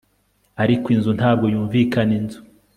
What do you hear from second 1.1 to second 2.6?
ntabwo yunvikana inzu